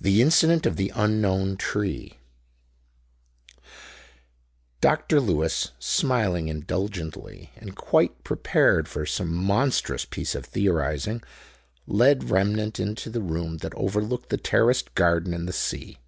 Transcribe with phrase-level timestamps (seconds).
[0.00, 2.14] The Incident of the Unknown Tree
[4.80, 5.20] Dr.
[5.20, 11.22] Lewis, smiling indulgently, and quite prepared for some monstrous piece of theorizing,
[11.86, 15.98] led Remnant into the room that overlooked the terraced garden and the sea.